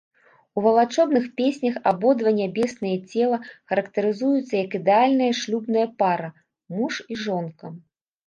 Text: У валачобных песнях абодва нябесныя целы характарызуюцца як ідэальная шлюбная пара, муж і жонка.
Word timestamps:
У 0.59 0.61
валачобных 0.65 1.25
песнях 1.41 1.75
абодва 1.91 2.29
нябесныя 2.39 2.97
целы 3.11 3.37
характарызуюцца 3.69 4.53
як 4.63 4.71
ідэальная 4.79 5.29
шлюбная 5.41 5.83
пара, 5.99 6.29
муж 6.81 6.93
і 7.17 7.19
жонка. 7.27 7.65